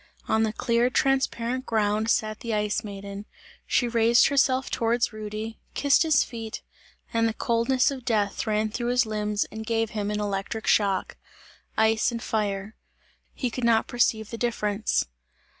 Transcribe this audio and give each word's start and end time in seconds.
On 0.27 0.41
the 0.41 0.51
clear 0.51 0.89
transparent 0.89 1.67
ground 1.67 2.09
sat 2.09 2.39
the 2.39 2.55
Ice 2.55 2.83
Maiden; 2.83 3.25
she 3.67 3.87
raised 3.87 4.29
herself 4.29 4.71
towards 4.71 5.13
Rudy, 5.13 5.59
kissed 5.75 6.01
his 6.01 6.23
feet, 6.23 6.63
and 7.13 7.27
the 7.29 7.35
coldness 7.35 7.91
of 7.91 8.03
death 8.03 8.47
ran 8.47 8.71
through 8.71 8.89
his 8.89 9.05
limbs 9.05 9.45
and 9.51 9.63
gave 9.63 9.91
him 9.91 10.09
an 10.09 10.19
electric 10.19 10.65
shock 10.65 11.17
ice 11.77 12.11
and 12.11 12.23
fire. 12.23 12.73
He 13.35 13.51
could 13.51 13.63
not 13.63 13.85
perceive 13.87 14.31
the 14.31 14.39
difference. 14.39 15.05